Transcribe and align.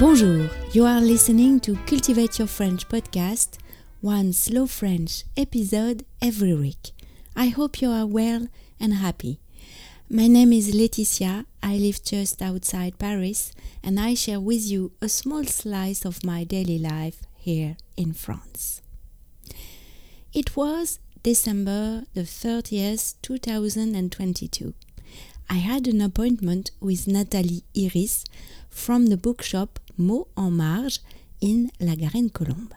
Bonjour, 0.00 0.48
you 0.72 0.86
are 0.86 1.02
listening 1.02 1.60
to 1.60 1.76
Cultivate 1.86 2.38
Your 2.38 2.48
French 2.48 2.88
podcast, 2.88 3.58
one 4.00 4.32
slow 4.32 4.66
French 4.66 5.24
episode 5.36 6.06
every 6.22 6.54
week. 6.54 6.92
I 7.36 7.48
hope 7.48 7.82
you 7.82 7.90
are 7.90 8.06
well 8.06 8.48
and 8.80 8.94
happy. 8.94 9.38
My 10.08 10.28
name 10.28 10.54
is 10.54 10.74
Laetitia. 10.74 11.44
I 11.62 11.76
live 11.76 12.02
just 12.02 12.40
outside 12.40 12.98
Paris 12.98 13.52
and 13.84 14.00
I 14.00 14.14
share 14.14 14.40
with 14.40 14.62
you 14.64 14.92
a 15.02 15.10
small 15.10 15.44
slice 15.44 16.06
of 16.06 16.24
my 16.24 16.44
daily 16.44 16.78
life 16.78 17.20
here 17.36 17.76
in 17.94 18.14
France. 18.14 18.80
It 20.32 20.56
was 20.56 21.00
December 21.22 22.04
the 22.14 22.22
30th, 22.22 23.16
2022. 23.20 24.72
I 25.50 25.56
had 25.56 25.86
an 25.86 26.00
appointment 26.00 26.70
with 26.80 27.06
Nathalie 27.06 27.64
Iris 27.76 28.24
from 28.72 29.06
the 29.06 29.16
bookshop 29.16 29.78
Mots 29.96 30.28
en 30.36 30.50
Marge 30.50 31.00
in 31.40 31.70
La 31.78 31.94
Garenne-Colombe. 31.94 32.74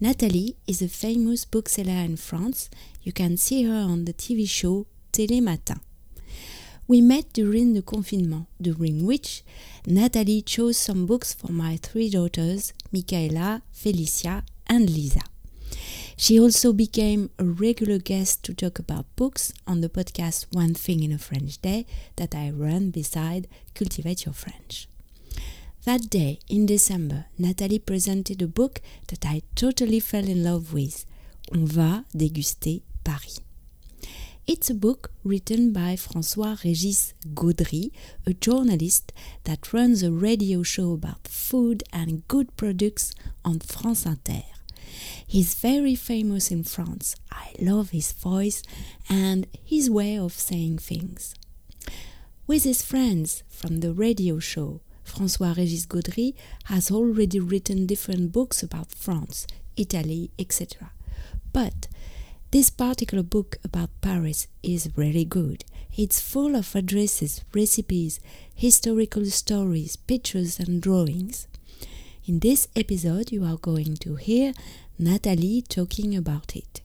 Nathalie 0.00 0.56
is 0.66 0.82
a 0.82 0.88
famous 0.88 1.44
bookseller 1.44 2.04
in 2.04 2.16
France. 2.16 2.68
You 3.02 3.12
can 3.12 3.36
see 3.36 3.62
her 3.64 3.74
on 3.74 4.06
the 4.06 4.12
TV 4.12 4.48
show 4.48 4.86
Télé 5.12 5.40
Matin. 5.40 5.80
We 6.88 7.00
met 7.00 7.32
during 7.32 7.74
the 7.74 7.82
confinement, 7.82 8.46
during 8.60 9.06
which 9.06 9.42
Nathalie 9.86 10.42
chose 10.42 10.76
some 10.76 11.06
books 11.06 11.32
for 11.32 11.52
my 11.52 11.76
three 11.76 12.10
daughters, 12.10 12.72
Michaela, 12.92 13.62
Felicia, 13.72 14.42
and 14.66 14.90
Lisa. 14.90 15.22
She 16.16 16.38
also 16.38 16.72
became 16.72 17.30
a 17.38 17.44
regular 17.44 17.98
guest 17.98 18.44
to 18.44 18.54
talk 18.54 18.78
about 18.78 19.06
books 19.16 19.52
on 19.66 19.80
the 19.80 19.88
podcast 19.88 20.46
One 20.52 20.74
Thing 20.74 21.02
in 21.02 21.12
a 21.12 21.18
French 21.18 21.60
Day 21.60 21.86
that 22.16 22.34
I 22.34 22.50
run 22.50 22.90
beside 22.90 23.48
Cultivate 23.74 24.24
Your 24.24 24.34
French. 24.34 24.88
That 25.84 26.08
day 26.08 26.38
in 26.48 26.64
December, 26.64 27.26
Nathalie 27.36 27.78
presented 27.78 28.40
a 28.40 28.46
book 28.46 28.80
that 29.08 29.26
I 29.26 29.42
totally 29.54 30.00
fell 30.00 30.26
in 30.26 30.42
love 30.42 30.72
with. 30.72 31.04
On 31.52 31.66
va 31.66 32.06
déguster 32.16 32.80
Paris. 33.04 33.38
It's 34.46 34.70
a 34.70 34.74
book 34.74 35.10
written 35.24 35.74
by 35.74 35.96
François 35.96 36.56
Régis 36.64 37.12
Gaudry, 37.34 37.90
a 38.24 38.32
journalist 38.32 39.12
that 39.44 39.74
runs 39.74 40.02
a 40.02 40.10
radio 40.10 40.62
show 40.62 40.94
about 40.94 41.28
food 41.28 41.82
and 41.92 42.26
good 42.28 42.56
products 42.56 43.14
on 43.44 43.60
France 43.60 44.06
Inter. 44.06 44.42
He's 45.26 45.54
very 45.54 45.96
famous 45.96 46.50
in 46.50 46.64
France. 46.64 47.14
I 47.30 47.52
love 47.60 47.90
his 47.90 48.12
voice 48.12 48.62
and 49.10 49.46
his 49.62 49.90
way 49.90 50.18
of 50.18 50.32
saying 50.32 50.78
things. 50.78 51.34
With 52.46 52.64
his 52.64 52.80
friends 52.80 53.42
from 53.50 53.80
the 53.80 53.92
radio 53.92 54.38
show, 54.38 54.80
François 55.04 55.54
Régis 55.54 55.86
Gaudry 55.86 56.34
has 56.64 56.90
already 56.90 57.38
written 57.40 57.86
different 57.86 58.32
books 58.32 58.62
about 58.62 58.90
France, 58.90 59.46
Italy, 59.76 60.30
etc. 60.38 60.90
But 61.52 61.88
this 62.50 62.70
particular 62.70 63.22
book 63.22 63.56
about 63.64 63.90
Paris 64.00 64.46
is 64.62 64.90
really 64.96 65.24
good. 65.24 65.64
It's 65.96 66.20
full 66.20 66.56
of 66.56 66.74
addresses, 66.74 67.44
recipes, 67.52 68.20
historical 68.54 69.24
stories, 69.26 69.96
pictures, 69.96 70.58
and 70.58 70.80
drawings. 70.80 71.46
In 72.26 72.38
this 72.38 72.68
episode, 72.74 73.32
you 73.32 73.44
are 73.44 73.56
going 73.56 73.96
to 73.96 74.16
hear 74.16 74.54
Nathalie 74.98 75.62
talking 75.62 76.16
about 76.16 76.56
it. 76.56 76.80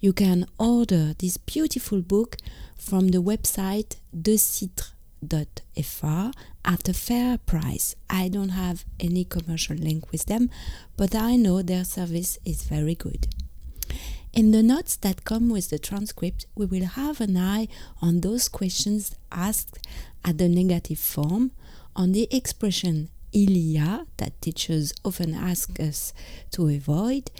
You 0.00 0.12
can 0.12 0.46
order 0.58 1.14
this 1.18 1.36
beautiful 1.36 2.00
book 2.00 2.36
from 2.76 3.08
the 3.08 3.18
website 3.18 3.96
decitre.fr 5.24 6.30
at 6.64 6.88
a 6.88 6.94
fair 6.94 7.38
price. 7.38 7.94
I 8.10 8.28
don't 8.28 8.50
have 8.50 8.84
any 9.00 9.24
commercial 9.24 9.76
link 9.76 10.10
with 10.12 10.26
them, 10.26 10.50
but 10.96 11.14
I 11.14 11.36
know 11.36 11.62
their 11.62 11.84
service 11.84 12.38
is 12.44 12.64
very 12.64 12.94
good. 12.94 13.28
In 14.32 14.50
the 14.50 14.62
notes 14.62 14.96
that 14.96 15.24
come 15.24 15.48
with 15.48 15.70
the 15.70 15.78
transcript, 15.78 16.46
we 16.54 16.66
will 16.66 16.84
have 16.84 17.20
an 17.20 17.36
eye 17.36 17.68
on 18.02 18.20
those 18.20 18.48
questions 18.48 19.14
asked 19.32 19.86
at 20.24 20.38
the 20.38 20.48
negative 20.48 20.98
form, 20.98 21.52
on 21.96 22.12
the 22.12 22.28
expression 22.30 23.08
ilia 23.32 24.06
that 24.18 24.40
teachers 24.40 24.92
often 25.04 25.34
ask 25.34 25.80
us 25.80 26.12
to 26.52 26.68
avoid, 26.68 27.30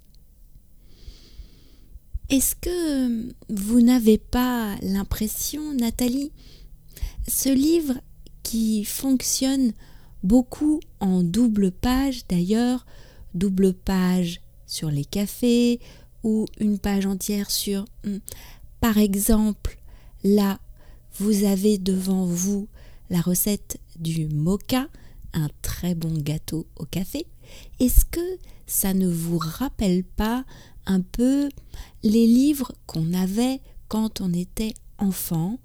Est-ce 2.29 2.55
que 2.55 3.33
vous 3.49 3.81
n'avez 3.81 4.19
pas 4.19 4.75
l'impression, 4.83 5.73
Nathalie, 5.73 6.31
ce 7.27 7.49
livre 7.49 7.95
qui 8.43 8.85
fonctionne 8.85 9.73
beaucoup 10.21 10.79
en 10.99 11.23
double 11.23 11.71
page 11.71 12.27
d'ailleurs, 12.27 12.85
double 13.33 13.73
page 13.73 14.41
sur 14.67 14.91
les 14.91 15.05
cafés 15.05 15.79
ou 16.23 16.45
une 16.59 16.77
page 16.77 17.07
entière 17.07 17.49
sur, 17.49 17.85
hmm, 18.05 18.17
par 18.79 18.99
exemple, 18.99 19.79
là, 20.23 20.59
vous 21.17 21.45
avez 21.45 21.79
devant 21.79 22.25
vous 22.25 22.67
la 23.09 23.21
recette 23.21 23.79
du 23.99 24.27
mocha, 24.27 24.87
un 25.33 25.47
très 25.63 25.95
bon 25.95 26.13
gâteau 26.15 26.67
au 26.75 26.85
café. 26.85 27.25
Est-ce 27.79 28.05
que 28.05 28.37
ça 28.67 28.93
ne 28.93 29.07
vous 29.07 29.39
rappelle 29.39 30.03
pas 30.03 30.45
un 30.89 31.01
peu 31.01 31.49
les 32.03 32.27
livres 32.27 32.73
qu'on 32.87 33.13
avait 33.13 33.61
quand 33.87 34.21
on 34.21 34.33
était 34.33 34.73
enfant, 34.97 35.59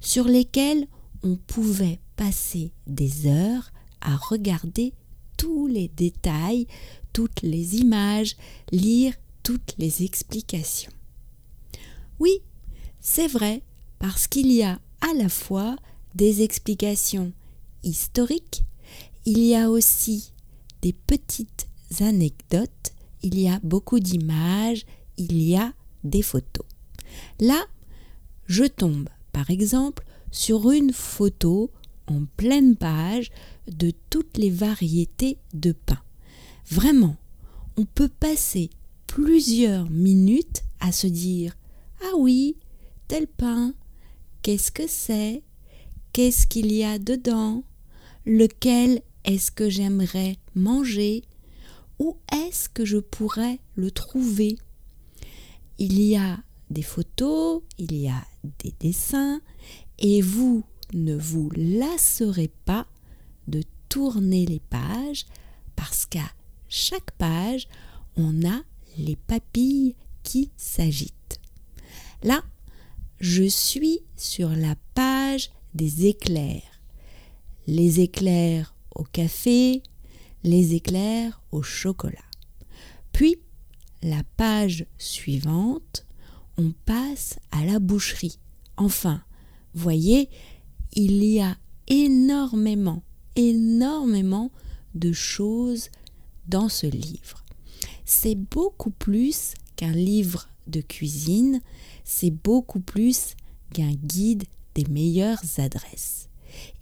sur 0.00 0.24
lesquels 0.24 0.86
on 1.22 1.36
pouvait 1.36 2.00
passer 2.16 2.72
des 2.86 3.26
heures 3.26 3.70
à 4.00 4.16
regarder 4.16 4.94
tous 5.36 5.66
les 5.66 5.88
détails, 5.88 6.66
toutes 7.12 7.42
les 7.42 7.76
images, 7.76 8.36
lire 8.72 9.14
toutes 9.42 9.74
les 9.78 10.02
explications. 10.02 10.92
Oui, 12.18 12.40
c'est 13.00 13.28
vrai, 13.28 13.62
parce 13.98 14.26
qu'il 14.26 14.50
y 14.50 14.62
a 14.62 14.80
à 15.00 15.14
la 15.14 15.28
fois 15.28 15.76
des 16.14 16.42
explications 16.42 17.32
historiques, 17.82 18.64
il 19.24 19.38
y 19.38 19.54
a 19.54 19.70
aussi 19.70 20.32
des 20.82 20.92
petites 20.92 21.68
anecdotes, 22.00 22.92
il 23.22 23.38
y 23.38 23.48
a 23.48 23.60
beaucoup 23.62 24.00
d'images, 24.00 24.84
il 25.16 25.42
y 25.42 25.56
a 25.56 25.72
des 26.04 26.22
photos. 26.22 26.66
Là, 27.40 27.66
je 28.46 28.64
tombe 28.64 29.08
par 29.32 29.50
exemple 29.50 30.04
sur 30.30 30.70
une 30.70 30.92
photo 30.92 31.70
en 32.06 32.24
pleine 32.36 32.76
page 32.76 33.30
de 33.68 33.92
toutes 34.10 34.36
les 34.36 34.50
variétés 34.50 35.38
de 35.54 35.72
pain. 35.72 36.00
Vraiment, 36.66 37.16
on 37.76 37.84
peut 37.84 38.08
passer 38.08 38.70
plusieurs 39.06 39.88
minutes 39.90 40.62
à 40.80 40.92
se 40.92 41.06
dire 41.06 41.56
Ah 42.02 42.16
oui, 42.16 42.56
tel 43.08 43.26
pain, 43.26 43.74
qu'est-ce 44.42 44.70
que 44.70 44.86
c'est? 44.86 45.42
Qu'est-ce 46.12 46.46
qu'il 46.46 46.72
y 46.72 46.84
a 46.84 46.98
dedans? 46.98 47.64
Lequel 48.26 49.02
est-ce 49.24 49.50
que 49.50 49.68
j'aimerais 49.68 50.36
manger? 50.54 51.22
Où 52.00 52.16
est-ce 52.32 52.70
que 52.70 52.86
je 52.86 52.96
pourrais 52.96 53.60
le 53.76 53.90
trouver? 53.90 54.56
Il 55.78 56.00
y 56.02 56.16
a 56.16 56.38
des 56.70 56.82
photos, 56.82 57.62
il 57.76 57.94
y 57.94 58.08
a 58.08 58.24
des 58.58 58.74
dessins, 58.80 59.42
et 59.98 60.22
vous 60.22 60.64
ne 60.94 61.14
vous 61.14 61.50
lasserez 61.54 62.50
pas 62.64 62.86
de 63.48 63.62
tourner 63.90 64.46
les 64.46 64.60
pages 64.60 65.26
parce 65.76 66.06
qu'à 66.06 66.32
chaque 66.68 67.10
page, 67.12 67.68
on 68.16 68.48
a 68.48 68.62
les 68.96 69.16
papilles 69.16 69.94
qui 70.22 70.50
s'agitent. 70.56 71.40
Là, 72.22 72.42
je 73.18 73.44
suis 73.44 74.00
sur 74.16 74.50
la 74.50 74.74
page 74.94 75.50
des 75.74 76.06
éclairs. 76.06 76.80
Les 77.66 78.00
éclairs 78.00 78.74
au 78.94 79.04
café, 79.04 79.82
les 80.42 80.74
éclairs 80.74 81.42
au 81.52 81.62
chocolat. 81.62 82.18
Puis, 83.12 83.36
la 84.02 84.22
page 84.36 84.86
suivante, 84.98 86.06
on 86.56 86.72
passe 86.86 87.38
à 87.50 87.64
la 87.64 87.78
boucherie. 87.78 88.38
Enfin, 88.76 89.22
Voyez, 89.74 90.28
il 90.94 91.22
y 91.22 91.40
a 91.40 91.56
énormément, 91.86 93.02
énormément 93.36 94.50
de 94.94 95.12
choses 95.12 95.90
dans 96.48 96.68
ce 96.68 96.86
livre. 96.86 97.44
C'est 98.04 98.34
beaucoup 98.34 98.90
plus 98.90 99.54
qu'un 99.76 99.92
livre 99.92 100.48
de 100.66 100.80
cuisine, 100.80 101.60
c'est 102.04 102.32
beaucoup 102.32 102.80
plus 102.80 103.34
qu'un 103.72 103.92
guide 103.92 104.44
des 104.74 104.84
meilleures 104.90 105.42
adresses. 105.58 106.28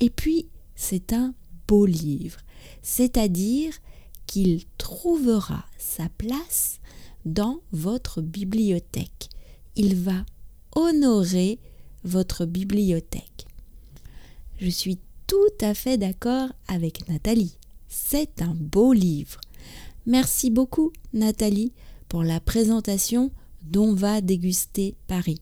Et 0.00 0.08
puis, 0.08 0.48
c'est 0.74 1.12
un 1.12 1.34
beau 1.66 1.84
livre, 1.84 2.40
c'est-à-dire 2.82 3.74
qu'il 4.26 4.64
trouvera 4.76 5.64
sa 5.78 6.08
place 6.10 6.80
dans 7.24 7.60
votre 7.72 8.20
bibliothèque. 8.20 9.28
Il 9.76 9.96
va 9.96 10.24
honorer 10.74 11.58
votre 12.04 12.44
bibliothèque. 12.44 13.46
Je 14.60 14.68
suis 14.68 14.98
tout 15.26 15.36
à 15.60 15.74
fait 15.74 15.98
d'accord 15.98 16.48
avec 16.68 17.08
Nathalie. 17.08 17.56
C'est 17.88 18.42
un 18.42 18.54
beau 18.54 18.92
livre. 18.92 19.40
Merci 20.06 20.50
beaucoup 20.50 20.92
Nathalie 21.12 21.72
pour 22.08 22.22
la 22.22 22.40
présentation 22.40 23.30
dont 23.62 23.92
va 23.92 24.20
déguster 24.20 24.96
Paris. 25.06 25.40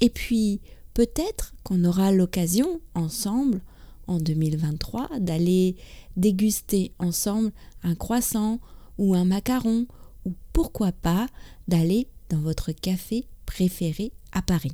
Et 0.00 0.10
puis 0.10 0.60
peut-être 0.94 1.54
qu'on 1.62 1.84
aura 1.84 2.12
l'occasion 2.12 2.80
ensemble 2.94 3.60
en 4.06 4.18
2023 4.18 5.18
d'aller 5.20 5.76
déguster 6.16 6.92
ensemble 6.98 7.52
un 7.82 7.94
croissant 7.94 8.60
ou 8.98 9.14
un 9.14 9.24
macaron 9.24 9.86
ou 10.24 10.32
pourquoi 10.52 10.92
pas 10.92 11.28
d'aller 11.68 12.08
dans 12.28 12.40
votre 12.40 12.72
café 12.72 13.26
préféré 13.46 14.12
à 14.32 14.42
Paris. 14.42 14.72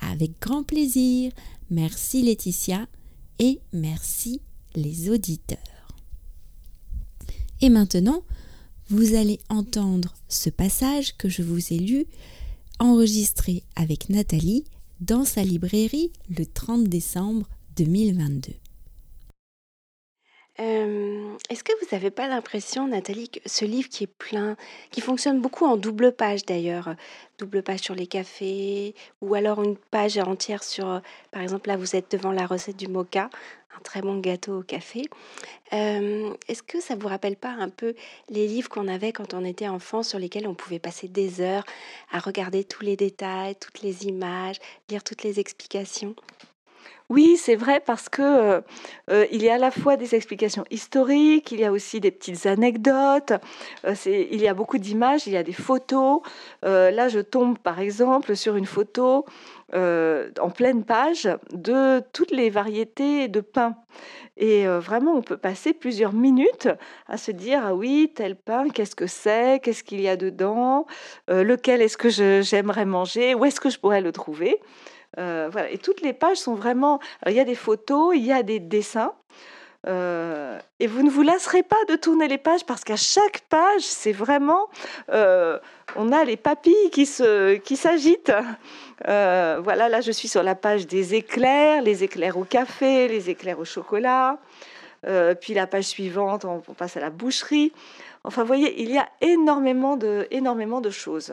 Avec 0.00 0.40
grand 0.40 0.62
plaisir. 0.62 1.32
Merci 1.70 2.22
Laetitia 2.22 2.86
et 3.38 3.60
merci 3.72 4.40
les 4.74 5.10
auditeurs. 5.10 5.58
Et 7.60 7.68
maintenant, 7.68 8.22
vous 8.88 9.14
allez 9.14 9.38
entendre 9.48 10.14
ce 10.28 10.50
passage 10.50 11.16
que 11.16 11.28
je 11.28 11.42
vous 11.42 11.72
ai 11.72 11.78
lu, 11.78 12.06
enregistré 12.78 13.62
avec 13.76 14.08
Nathalie 14.08 14.64
dans 15.00 15.24
sa 15.24 15.44
librairie 15.44 16.10
le 16.28 16.46
30 16.46 16.84
décembre 16.84 17.48
2022. 17.84 18.52
Euh, 20.58 21.36
est-ce 21.48 21.64
que 21.64 21.72
vous 21.80 21.86
n'avez 21.92 22.10
pas 22.10 22.28
l'impression, 22.28 22.86
Nathalie, 22.86 23.30
que 23.30 23.38
ce 23.46 23.64
livre 23.64 23.88
qui 23.88 24.04
est 24.04 24.14
plein, 24.18 24.56
qui 24.90 25.00
fonctionne 25.00 25.40
beaucoup 25.40 25.64
en 25.64 25.78
double 25.78 26.12
page 26.12 26.44
d'ailleurs, 26.44 26.94
double 27.38 27.62
page 27.62 27.80
sur 27.80 27.94
les 27.94 28.06
cafés, 28.06 28.94
ou 29.22 29.34
alors 29.34 29.62
une 29.62 29.76
page 29.76 30.18
entière 30.18 30.62
sur, 30.62 31.00
par 31.30 31.40
exemple 31.40 31.68
là 31.68 31.78
vous 31.78 31.96
êtes 31.96 32.10
devant 32.10 32.32
la 32.32 32.46
recette 32.46 32.76
du 32.76 32.88
mocha, 32.88 33.30
un 33.74 33.80
très 33.82 34.02
bon 34.02 34.18
gâteau 34.18 34.58
au 34.58 34.62
café. 34.62 35.04
Euh, 35.72 36.34
est-ce 36.48 36.62
que 36.62 36.80
ça 36.80 36.94
vous 36.94 37.08
rappelle 37.08 37.36
pas 37.36 37.52
un 37.52 37.70
peu 37.70 37.94
les 38.28 38.46
livres 38.46 38.68
qu'on 38.68 38.88
avait 38.88 39.12
quand 39.12 39.32
on 39.32 39.46
était 39.46 39.68
enfant, 39.68 40.02
sur 40.02 40.18
lesquels 40.18 40.46
on 40.46 40.54
pouvait 40.54 40.80
passer 40.80 41.08
des 41.08 41.40
heures 41.40 41.64
à 42.12 42.18
regarder 42.18 42.64
tous 42.64 42.82
les 42.82 42.96
détails, 42.96 43.56
toutes 43.56 43.80
les 43.80 44.04
images, 44.06 44.56
lire 44.90 45.02
toutes 45.02 45.22
les 45.22 45.40
explications? 45.40 46.14
Oui, 47.10 47.36
c'est 47.36 47.56
vrai 47.56 47.82
parce 47.84 48.08
que 48.08 48.22
euh, 48.22 48.60
euh, 49.10 49.26
il 49.32 49.42
y 49.42 49.50
a 49.50 49.54
à 49.54 49.58
la 49.58 49.72
fois 49.72 49.96
des 49.96 50.14
explications 50.14 50.64
historiques, 50.70 51.50
il 51.50 51.58
y 51.58 51.64
a 51.64 51.72
aussi 51.72 51.98
des 51.98 52.12
petites 52.12 52.46
anecdotes, 52.46 53.32
euh, 53.84 53.94
il 54.06 54.40
y 54.40 54.46
a 54.46 54.54
beaucoup 54.54 54.78
d'images, 54.78 55.26
il 55.26 55.32
y 55.32 55.36
a 55.36 55.42
des 55.42 55.52
photos. 55.52 56.20
là, 56.62 57.08
je 57.08 57.18
tombe 57.18 57.58
par 57.58 57.80
exemple 57.80 58.36
sur 58.36 58.54
une 58.54 58.64
photo 58.64 59.24
en 59.72 60.50
pleine 60.50 60.84
page 60.84 61.28
de 61.52 62.00
toutes 62.12 62.30
les 62.30 62.48
variétés 62.48 63.28
de 63.28 63.40
pain. 63.40 63.74
Et 64.36 64.66
vraiment, 64.66 65.12
on 65.12 65.22
peut 65.22 65.36
passer 65.36 65.72
plusieurs 65.72 66.12
minutes 66.12 66.68
à 67.08 67.16
se 67.16 67.32
dire 67.32 67.60
ah 67.64 67.74
oui, 67.74 68.12
tel 68.14 68.36
pain, 68.36 68.68
qu'est-ce 68.68 68.94
que 68.94 69.06
c'est, 69.06 69.60
qu'est-ce 69.62 69.82
qu'il 69.82 70.00
y 70.00 70.08
a 70.08 70.16
dedans, 70.16 70.86
lequel 71.28 71.82
est-ce 71.82 71.96
que 71.96 72.08
j'aimerais 72.42 72.86
manger, 72.86 73.34
où 73.34 73.44
est-ce 73.44 73.60
que 73.60 73.70
je 73.70 73.78
pourrais 73.78 74.00
le 74.00 74.12
trouver. 74.12 74.60
Euh, 75.18 75.48
voilà. 75.50 75.70
Et 75.70 75.78
toutes 75.78 76.00
les 76.02 76.12
pages 76.12 76.38
sont 76.38 76.54
vraiment. 76.54 77.00
il 77.26 77.32
y 77.32 77.40
a 77.40 77.44
des 77.44 77.54
photos, 77.54 78.14
il 78.14 78.24
y 78.24 78.32
a 78.32 78.42
des 78.42 78.60
dessins. 78.60 79.12
Euh, 79.86 80.58
et 80.78 80.86
vous 80.86 81.02
ne 81.02 81.08
vous 81.08 81.22
lasserez 81.22 81.62
pas 81.62 81.82
de 81.88 81.96
tourner 81.96 82.28
les 82.28 82.36
pages 82.36 82.66
parce 82.66 82.84
qu'à 82.84 82.96
chaque 82.96 83.40
page, 83.48 83.80
c'est 83.80 84.12
vraiment, 84.12 84.68
euh, 85.10 85.58
on 85.96 86.12
a 86.12 86.22
les 86.24 86.36
papilles 86.36 86.90
qui 86.92 87.08
qui 87.64 87.76
s'agitent. 87.76 88.32
voilà, 89.06 89.88
là, 89.88 90.00
je 90.02 90.12
suis 90.12 90.28
sur 90.28 90.42
la 90.42 90.54
page 90.54 90.86
des 90.86 91.14
éclairs, 91.14 91.82
les 91.82 92.04
éclairs 92.04 92.36
au 92.36 92.44
café, 92.44 93.08
les 93.08 93.30
éclairs 93.30 93.58
au 93.58 93.64
chocolat. 93.64 94.38
puis 95.40 95.54
la 95.54 95.66
page 95.66 95.84
suivante, 95.84 96.44
on, 96.44 96.62
on, 96.68 96.74
passe 96.74 96.96
à 96.98 97.00
la 97.00 97.10
boucherie. 97.10 97.72
Enfin, 98.24 98.42
vous 98.42 98.48
voyez, 98.48 98.82
il 98.82 98.90
y 98.90 98.98
a 98.98 99.08
énormément 99.22 99.96
de, 99.96 100.26
énormément 100.30 100.82
de 100.82 100.90
choses 100.90 101.32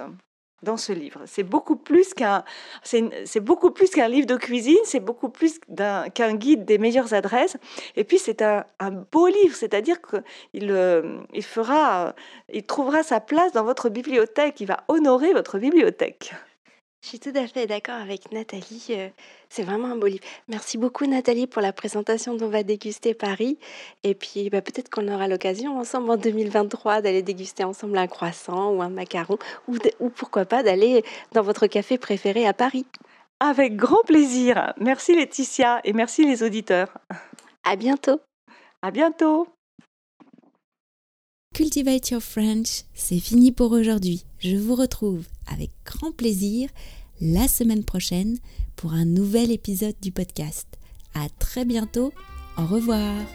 dans 0.63 0.77
ce 0.77 0.91
livre. 0.91 1.21
C'est 1.25 1.43
beaucoup 1.43 1.75
plus 1.75 2.13
qu'un, 2.13 2.43
c'est 2.83 3.39
beaucoup 3.39 3.71
plus 3.71 3.89
qu'un 3.89 4.07
livre 4.07 4.25
de 4.25 4.35
cuisine, 4.35 4.77
c'est 4.85 4.99
beaucoup 4.99 5.29
plus 5.29 5.59
qu'un 6.13 6.33
guide 6.33 6.65
des 6.65 6.77
meilleures 6.77 7.13
adresses. 7.13 7.57
Et 7.95 8.03
puis 8.03 8.17
c'est 8.17 8.41
un, 8.41 8.65
beau 9.11 9.27
livre, 9.27 9.55
c'est-à-dire 9.55 9.97
qu'il 10.01 10.71
euh, 10.71 11.19
il 11.33 11.43
fera, 11.43 12.15
il 12.51 12.63
trouvera 12.63 13.03
sa 13.03 13.19
place 13.19 13.51
dans 13.53 13.63
votre 13.63 13.89
bibliothèque, 13.89 14.59
il 14.59 14.67
va 14.67 14.83
honorer 14.87 15.33
votre 15.33 15.59
bibliothèque. 15.59 16.33
Je 17.07 17.11
suis 17.11 17.19
tout 17.21 17.39
à 17.39 17.47
fait 17.47 17.67
d'accord 17.67 17.95
avec 17.95 18.33
Nathalie. 18.33 18.87
Euh, 18.89 19.07
c'est 19.47 19.63
vraiment 19.63 19.87
un 19.87 19.95
beau 19.95 20.07
livre. 20.07 20.25
Merci 20.49 20.77
beaucoup 20.77 21.05
Nathalie 21.05 21.47
pour 21.47 21.61
la 21.61 21.71
présentation 21.71 22.35
dont 22.35 22.49
va 22.49 22.63
déguster 22.63 23.13
Paris. 23.13 23.57
Et 24.03 24.13
puis 24.13 24.49
bah, 24.49 24.61
peut-être 24.61 24.89
qu'on 24.89 25.07
aura 25.07 25.29
l'occasion 25.29 25.79
ensemble 25.79 26.11
en 26.11 26.17
2023 26.17 26.99
d'aller 26.99 27.21
déguster 27.21 27.63
ensemble 27.63 27.97
un 27.97 28.07
croissant 28.07 28.73
ou 28.73 28.81
un 28.81 28.89
macaron 28.89 29.37
ou, 29.69 29.77
ou 30.01 30.09
pourquoi 30.09 30.43
pas 30.43 30.63
d'aller 30.63 31.01
dans 31.31 31.43
votre 31.43 31.67
café 31.67 31.97
préféré 31.97 32.45
à 32.45 32.51
Paris. 32.51 32.85
Avec 33.39 33.77
grand 33.77 34.03
plaisir. 34.05 34.73
Merci 34.77 35.15
Laetitia 35.15 35.79
et 35.85 35.93
merci 35.93 36.25
les 36.25 36.43
auditeurs. 36.43 36.89
À 37.63 37.77
bientôt. 37.77 38.19
À 38.81 38.91
bientôt. 38.91 39.47
Cultivate 41.57 42.11
Your 42.11 42.21
French, 42.21 42.83
c'est 42.93 43.19
fini 43.19 43.51
pour 43.51 43.71
aujourd'hui. 43.71 44.25
Je 44.37 44.55
vous 44.57 44.75
retrouve 44.75 45.25
avec 45.47 45.71
grand 45.87 46.11
plaisir 46.11 46.69
la 47.19 47.47
semaine 47.47 47.83
prochaine 47.83 48.37
pour 48.75 48.93
un 48.93 49.05
nouvel 49.05 49.51
épisode 49.51 49.95
du 49.99 50.11
podcast. 50.11 50.67
À 51.15 51.29
très 51.39 51.65
bientôt. 51.65 52.13
Au 52.59 52.65
revoir. 52.67 53.25